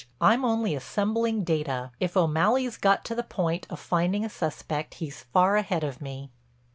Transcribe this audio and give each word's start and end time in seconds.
I'm 0.19 0.43
only 0.43 0.73
assembling 0.73 1.43
data. 1.43 1.91
If 1.99 2.17
O'Malley's 2.17 2.75
got 2.75 3.05
to 3.05 3.13
the 3.13 3.21
point 3.21 3.67
of 3.69 3.79
finding 3.79 4.25
a 4.25 4.29
suspect 4.29 4.95
he's 4.95 5.21
far 5.25 5.57
ahead 5.57 5.83
of 5.83 6.01
me." 6.01 6.31